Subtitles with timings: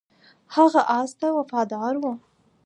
[0.55, 2.03] هغه اس ته وفادار و.